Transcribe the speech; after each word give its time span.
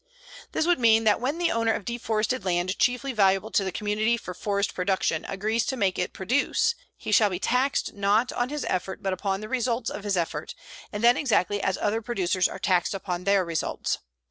This 0.51 0.65
would 0.65 0.79
mean 0.79 1.03
that 1.03 1.21
when 1.21 1.37
the 1.37 1.51
owner 1.51 1.73
of 1.73 1.85
deforested 1.85 2.43
land 2.43 2.79
chiefly 2.79 3.13
valuable 3.13 3.51
to 3.51 3.63
the 3.63 3.71
community 3.71 4.17
for 4.17 4.33
forest 4.33 4.73
production 4.73 5.25
agrees 5.25 5.63
to 5.67 5.77
make 5.77 5.99
it 5.99 6.11
produce, 6.11 6.73
he 6.97 7.11
shall 7.11 7.29
be 7.29 7.37
taxed 7.37 7.93
not 7.93 8.31
on 8.31 8.49
his 8.49 8.65
effort 8.67 9.03
but 9.03 9.13
upon 9.13 9.41
the 9.41 9.47
results 9.47 9.91
of 9.91 10.03
his 10.03 10.17
effort, 10.17 10.55
and 10.91 11.03
then 11.03 11.17
exactly 11.17 11.61
as 11.61 11.77
other 11.77 12.01
producers 12.01 12.47
are 12.47 12.57
taxed 12.57 12.95
upon 12.95 13.25
their 13.25 13.45
results. 13.45 13.99